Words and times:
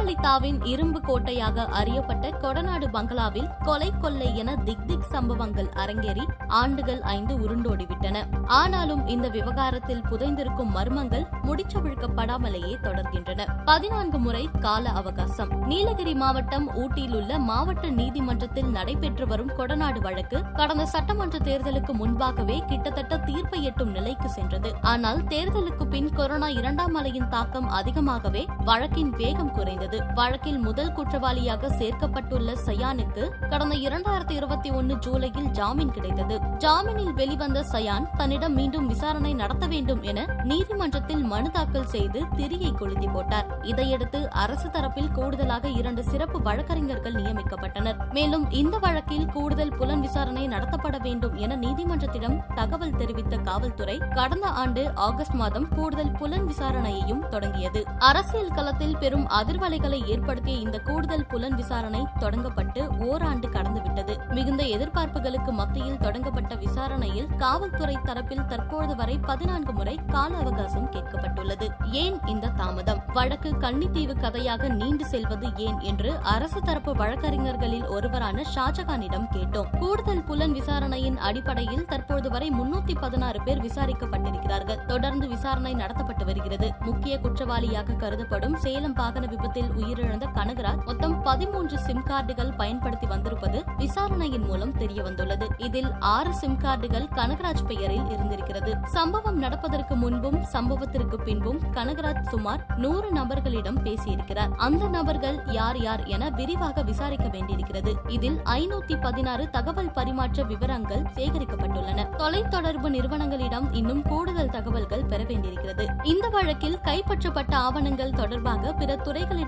ஜெயலலிதாவின் 0.00 0.58
இரும்பு 0.66 1.00
கோட்டையாக 1.00 1.64
அறியப்பட்ட 1.78 2.26
கொடநாடு 2.42 2.86
பங்களாவில் 2.92 3.48
கொலை 3.62 3.88
கொள்ளை 4.00 4.28
என 4.36 4.50
திக் 4.56 4.86
திக் 4.86 5.08
சம்பவங்கள் 5.10 5.68
அரங்கேறி 5.74 6.24
ஆண்டுகள் 6.48 7.00
ஐந்து 7.00 7.34
உருண்டோடிவிட்டன. 7.34 8.22
ஆனாலும் 8.46 9.02
இந்த 9.06 9.28
விவகாரத்தில் 9.28 10.02
புதைந்திருக்கும் 10.10 10.72
மர்மங்கள் 10.76 11.26
முடிச்சவிழ்க்கப்படாமலேயே 11.42 12.74
தொடர்கின்றன. 12.82 13.46
பதினான்கு 13.64 14.18
முறை 14.18 14.44
கால 14.60 14.88
அவகாசம். 15.00 15.52
நீலகிரி 15.66 16.14
மாவட்டம் 16.14 16.66
ஊட்டியில் 16.74 17.14
உள்ள 17.14 17.38
மாவட்ட 17.50 17.90
நீதிமன்றத்தில் 17.90 18.70
நடைபெற்று 18.70 19.26
வரும் 19.26 19.52
கொடநாடு 19.58 20.00
வழக்கு 20.00 20.40
கடந்த 20.54 20.86
சட்டமன்ற 20.86 21.38
தேர்தலுக்கு 21.38 21.92
முன்பாகவே 21.92 22.58
கிட்டத்தட்ட 22.66 23.18
தீர்ப்பை 23.18 23.62
எட்டும் 23.64 23.90
நிலைக்கு 23.90 24.30
சென்றது. 24.30 24.72
ஆனால் 24.82 25.22
தேர்தலுக்கு 25.34 25.84
பின் 25.84 26.10
கொரோனா 26.12 26.48
இரண்டாம் 26.48 26.96
அலையின் 26.96 27.30
தாக்கம் 27.36 27.70
அதிகமாகவே 27.80 28.44
வழக்கின் 28.64 29.10
வேகம் 29.10 29.54
குறைந்தது. 29.54 29.88
வழக்கில் 30.14 30.58
முதல் 30.58 30.92
குற்றவாளியாக 30.92 31.68
சேர்க்கப்பட்டுள்ள 31.68 32.56
சயானுக்கு 32.66 33.48
கடந்த 33.48 33.74
இரண்டாயிரத்தி 33.76 34.30
இருபத்தி 34.30 34.70
ஒன்னு 34.70 34.94
ஜூலையில் 34.94 35.50
ஜாமீன் 35.50 35.90
கிடைத்தது. 35.90 36.38
ஜாமீனில் 36.58 37.12
வெளிவந்த 37.12 37.64
சயான் 37.72 38.06
தன்னிடம் 38.16 38.54
மீண்டும் 38.54 38.86
விசாரணை 38.86 39.34
நடத்த 39.34 39.66
வேண்டும் 39.66 40.02
என 40.02 40.26
நீதிமன்றத்தில் 40.44 41.22
மனு 41.22 41.50
தாக்கல் 41.50 41.86
செய்து 41.86 42.22
திரியை 42.36 42.74
கொளுத்தி 42.74 43.06
போட்டார். 43.06 43.46
இதையடுத்து 43.62 44.30
அரசு 44.30 44.68
தரப்பில் 44.68 45.12
கூடுதலாக 45.12 45.68
இரண்டு 45.68 46.04
சிறப்பு 46.04 46.42
வழக்கறிஞர்கள் 46.42 47.12
நியமிக்கப்பட்டனர். 47.12 48.10
மேலும் 48.12 48.50
இந்த 48.50 48.78
வழக்கில் 48.78 49.26
கூடுதல் 49.26 49.76
புலன் 49.78 50.00
விசாரணை 50.00 50.48
நடத்தப்பட 50.48 50.98
வேண்டும் 50.98 51.36
என 51.36 51.56
நீதிமன்றத்திடம் 51.56 52.38
தகவல் 52.54 52.96
தெரிவித்த 52.96 53.36
காவல்துறை 53.36 53.98
கடந்த 54.14 54.46
ஆண்டு 54.46 54.90
ஆகஸ்ட் 54.94 55.32
மாதம் 55.32 55.68
கூடுதல் 55.68 56.10
புலன் 56.10 56.48
விசாரணையையும் 56.48 57.28
தொடங்கியது. 57.28 57.84
அரசியல் 57.98 58.48
களத்தில் 58.48 58.96
பெரும் 58.96 59.26
அதிர்வலைகளை 59.70 60.06
ஏற்படுத்திய 60.06 60.56
இந்த 60.56 60.78
கூடுதல் 60.78 61.26
புலன் 61.26 61.54
விசாரணை 61.54 62.06
தொடங்கப்பட்டு 62.20 63.06
ஓராண்டு 63.06 63.48
கடந்துவிட்டது. 63.48 64.14
மிகுந்த 64.28 64.62
எதிர்பார்ப்புகளுக்கு 64.64 65.50
மத்தியில் 65.50 65.98
தொடங்கப்பட்ட 65.98 66.54
விசாரணையில் 66.54 67.28
காவல்துறை 67.36 67.96
தரப்பில் 68.04 68.44
தற்போது 68.44 68.96
வரை 68.96 69.18
பதினான்கு 69.18 69.72
முறை 69.72 69.94
கால 70.08 70.36
அவகாசம் 70.36 70.88
கேட்கப்பட்டுள்ளது. 70.90 71.68
ஏன் 71.90 72.16
இந்த 72.26 72.48
தாமதம்? 72.48 73.02
வழக்கு 73.12 73.52
கன்னித்தீவு 73.54 74.16
கதையாக 74.20 74.68
நீண்டு 74.68 75.06
செல்வது 75.06 75.50
ஏன் 75.56 75.78
என்று 75.80 76.18
அரசு 76.22 76.62
தரப்பு 76.62 76.94
வழக்கறிஞர்களில் 76.94 77.86
ஒருவரான 77.86 78.44
ஷாஜகானிடம் 78.54 79.28
கேட்டோம். 79.36 79.70
கூடுதல் 79.78 80.24
புலன் 80.24 80.52
விசாரணையின் 80.52 81.18
அடிப்படையில் 81.18 81.86
தற்போது 81.86 82.30
வரை 82.30 82.50
முன்னூத்தி 82.50 82.96
பதினாறு 83.00 83.40
பேர் 83.42 83.62
விசாரிக்கப்பட்டிருக்கிறார்கள். 83.62 84.84
தொடர்ந்து 84.86 85.28
விசாரணை 85.28 85.74
நடத்தப்பட்டு 85.74 86.24
வருகிறது. 86.24 86.70
முக்கிய 86.80 87.18
குற்றவாளியாக 87.18 87.92
கருதப்படும் 87.92 88.56
சேலம் 88.56 88.92
வாகன 88.92 89.26
விபத்தில் 89.26 89.58
உயிரிழந்த 89.62 90.26
கனகராஜ் 90.34 90.84
மொத்தம் 90.84 91.22
பதிமூன்று 91.22 91.78
சிம் 91.78 92.02
கார்டுகள் 92.06 92.56
பயன்படுத்தி 92.56 93.06
வந்திருப்பது 93.06 93.64
விசாரணையின் 93.78 94.46
மூலம் 94.46 94.76
தெரிய 94.76 95.02
வந்துள்ளது 95.02 95.48
இதில் 95.56 95.92
ஆறு 95.98 96.34
சிம் 96.34 96.58
கார்டுகள் 96.58 97.06
கனகராஜ் 97.14 97.66
பெயரில் 97.66 98.10
இருந்திருக்கிறது. 98.10 98.76
சம்பவம் 98.84 99.38
நடப்பதற்கு 99.38 99.94
முன்பும் 99.94 100.38
சம்பவத்திற்கு 100.52 101.22
பின்பும் 101.24 101.60
கனகராஜ் 101.72 102.22
சுமார் 102.22 102.66
நூறு 102.76 103.12
நபர்களிடம் 103.12 103.84
பேசியிருக்கிறார். 103.84 104.54
அந்த 104.56 104.88
நபர்கள் 104.88 105.40
யார் 105.46 105.80
யார் 105.80 106.04
என 106.04 106.30
விரிவாக 106.30 106.82
விசாரிக்க 106.82 107.28
வேண்டியிருக்கிறது. 107.28 107.94
இதில் 108.08 108.40
ஐநூத்தி 108.44 109.00
பதினாறு 109.00 109.50
தகவல் 109.50 109.90
பரிமாற்ற 109.90 110.42
விவரங்கள் 110.42 111.02
சேகரிக்கப்பட்டுள்ளன. 111.02 112.06
தொலைத்தொடர்பு 112.16 112.88
நிறுவனங்களிடம் 112.88 113.72
இன்னும் 113.72 114.02
கூடுதல் 114.02 114.50
தகவல்கள் 114.50 115.04
பெற 115.04 115.24
வேண்டியிருக்கிறது. 115.24 115.86
இந்த 116.02 116.28
வழக்கில் 116.28 116.78
கைப்பற்றப்பட்ட 116.84 117.54
ஆவணங்கள் 117.54 118.10
தொடர்பாக 118.10 118.72
பிற 118.72 118.96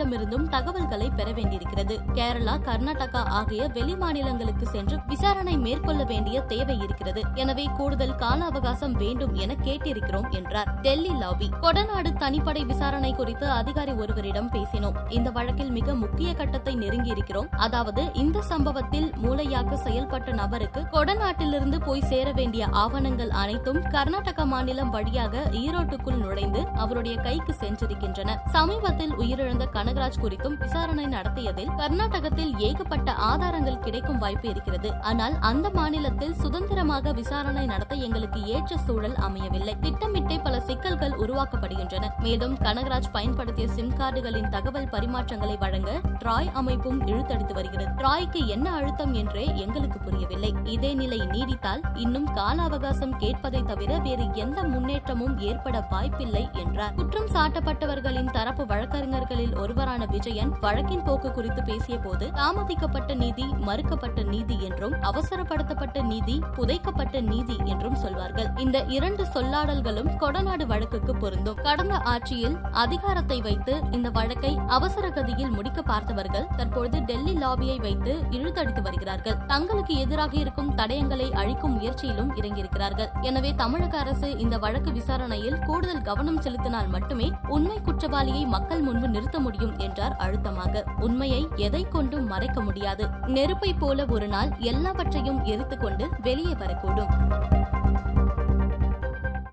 துறைகளிடமிருந்தும் 0.03 0.47
தகவல்களை 0.55 1.09
பெற 1.19 1.29
வேண்டியிருக்கிறது. 1.33 1.95
கேரளா 2.17 2.55
கர்நாடகா 2.69 3.23
ஆகிய 3.39 3.63
வெளி 3.77 3.95
மாநிலங்களுக்கு 3.97 4.67
சென்று 4.67 4.97
விசாரணை 5.11 5.55
மேற்கொள்ள 5.65 6.03
வேண்டிய 6.05 6.37
தேவை 6.53 6.77
இருக்கிறது. 6.85 7.23
எனவே 7.35 7.67
கூடுதல் 7.79 8.17
கால 8.23 8.39
அவகாசம் 8.45 8.95
வேண்டும் 9.03 9.35
என 9.35 9.57
கேட்டிருக்கிறோம் 9.67 10.29
என்றார். 10.39 10.71
டெல்லி 10.87 11.13
லாபி. 11.23 11.49
கொடநாடு 11.65 12.13
தனிப்படை 12.23 12.63
விசாரணை 12.73 13.13
குறித்து 13.21 13.47
அதிகாரி 13.51 13.95
ஒருவரிடம் 14.03 14.51
பேசினோம். 14.57 14.99
இந்த 15.09 15.31
வழக்கில் 15.31 15.73
மிக 15.79 15.95
முக்கிய 15.95 16.31
கட்டத்தை 16.35 16.75
நெருங்கியிருக்கிறோம். 16.77 17.51
அதாவது 17.67 18.05
இந்த 18.15 18.43
சம்பவத்தில் 18.53 19.09
மூளையாக 19.25 19.79
செயல்பட்ட 19.87 20.31
நபருக்கு 20.43 20.83
கொடநாட்டிலிருந்து 20.97 21.81
போய் 21.89 22.09
சேர 22.13 22.29
வேண்டிய 22.41 22.63
ஆவணங்கள் 22.85 23.33
அனைத்தும் 23.43 23.81
கர்நாடக 23.97 24.47
மாநிலம் 24.55 24.91
வழியாக 24.91 25.45
ஈரோட்டுக்குள் 25.63 26.21
நுழைந்து 26.25 26.61
அவருடைய 26.83 27.17
கைக்கு 27.29 27.53
சென்றிருக்கின்றன. 27.63 28.37
சமீபத்தில் 28.57 29.15
உயிரிழந்த 29.23 29.65
கனகராஜ் 29.93 30.23
குறித்தும் 30.23 30.55
விசாரணை 30.59 31.05
நடத்தியதில் 31.07 31.73
கர்நாடகத்தில் 31.79 32.53
ஏகப்பட்ட 32.59 33.09
ஆதாரங்கள் 33.31 33.81
கிடைக்கும் 33.81 34.21
வாய்ப்பு 34.23 34.47
இருக்கிறது. 34.49 34.91
ஆனால் 35.01 35.35
அந்த 35.41 35.67
மாநிலத்தில் 35.71 36.37
சுதந்திரமாக 36.43 37.13
விசாரணை 37.13 37.65
நடத்த 37.67 37.95
எங்களுக்கு 38.07 38.41
ஏற்ற 38.55 38.77
சூழல் 38.77 39.17
அமையவில்லை. 39.27 39.75
திட்டமிட்டே 39.81 40.37
பல 40.39 40.61
சிக்கல்கள் 40.61 41.17
உருவாக்கப்படுகின்றன. 41.25 42.09
மேலும் 42.19 42.55
கனகராஜ் 42.59 43.11
பயன்படுத்திய 43.13 43.67
சிம் 43.69 43.93
கார்டுகளின் 43.99 44.49
தகவல் 44.49 44.89
பரிமாற்றங்களை 44.95 45.57
வழங்க 45.59 45.91
ட்ராய் 46.25 46.51
அமைப்பும் 46.53 47.03
இழுத்தடித்து 47.07 47.57
வருகிறது. 47.59 47.93
ட்ராய்க்கு 48.01 48.43
என்ன 48.47 48.67
அழுத்தம் 48.79 49.15
என்றே 49.23 49.45
எங்களுக்கு 49.67 49.99
புரியவில்லை. 49.99 50.53
இதே 50.77 50.93
நிலை 50.95 51.21
நீடித்தால் 51.35 51.85
இன்னும் 51.97 52.31
கால 52.33 52.57
அவகாசம் 52.63 53.15
கேட்பதை 53.19 53.63
தவிர 53.73 53.93
வேறு 53.99 54.29
எந்த 54.45 54.59
முன்னேற்றமும் 54.63 55.37
ஏற்பட 55.51 55.77
வாய்ப்பில்லை 55.91 56.45
என்றார். 56.65 56.97
குற்றம் 57.03 57.31
சாட்டப்பட்டவர்களின் 57.37 58.35
தரப்பு 58.39 58.67
வழக்கறிஞர்களில் 58.75 59.57
ஒருவர் 59.63 59.81
ஒருவரான 59.83 60.07
விஜயன் 60.15 60.51
வழக்கின் 60.65 61.03
போக்கு 61.07 61.29
குறித்து 61.37 61.61
பேசிய 61.69 61.95
போது 62.03 62.25
தாமதிக்கப்பட்ட 62.37 63.13
நீதி 63.23 63.47
மறுக்கப்பட்ட 63.69 64.21
நீதி 64.33 64.57
என்றும் 64.67 64.95
அவசரப்படுத்தப்பட்ட 65.09 65.97
நீதி 66.11 66.37
புதைக்கப்பட்ட 66.57 67.21
நீதி 67.31 67.57
என்றும் 67.73 67.97
சொல்வார்கள். 68.03 68.49
இந்த 68.65 68.79
இரண்டு 68.97 69.25
சொல்லாடல்களும் 69.35 70.11
கொடநாடு 70.23 70.67
வழக்குக்கு 70.73 71.15
பொருந்தும். 71.23 71.59
கடந்த 71.69 71.97
ஆட்சியில் 72.13 72.57
அதிகாரத்தை 72.85 73.39
வைத்து 73.49 73.75
இந்த 73.97 74.11
வழக்கை 74.19 74.53
அவசர 74.77 75.11
கதியில் 75.17 75.53
முடிக்க 75.57 75.83
பார்த்தவர்கள் 75.91 76.47
தற்பொழுது 76.61 77.01
டெல்லி 77.11 77.35
லாபியை 77.45 77.79
வைத்து 77.87 78.15
இழுத்தடித்து 78.37 78.85
வருகிறார்கள். 78.87 79.39
தங்களுக்கு 79.53 79.97
எதிராக 80.05 80.33
இருக்கும் 80.43 80.71
தடயங்களை 80.83 81.29
அழிக்கும் 81.43 81.77
முயற்சியிலும் 81.79 82.33
இறங்கியிருக்கிறார்கள். 82.39 83.11
எனவே 83.31 83.53
தமிழக 83.65 83.97
அரசு 84.05 84.31
இந்த 84.47 84.55
வழக்கு 84.67 84.93
விசாரணையில் 85.01 85.59
கூடுதல் 85.67 86.07
கவனம் 86.11 86.41
செலுத்தினால் 86.47 86.93
மட்டுமே 86.97 87.31
உண்மை 87.57 87.81
குற்றவாளியை 87.91 88.47
மக்கள் 88.57 88.87
முன்பு 88.89 89.09
நிறுத்த 89.17 89.39
முடியும் 89.49 89.71
என்றார் 89.77 90.17
அழுத்தமாக. 90.17 90.85
உண்மையை 91.01 91.49
எதை 91.57 91.87
கொண்டும் 91.89 92.27
மறைக்க 92.27 92.61
முடியாது. 92.61 93.09
நெருப்பை 93.27 93.75
போல 93.75 94.05
ஒரு 94.09 94.29
நாள் 94.29 94.49
எல்லாவற்றையும் 94.59 95.45
எரித்துக்கொண்டு 95.45 96.09
வெளியே 96.23 96.53
வரக்கூடும். 96.53 97.62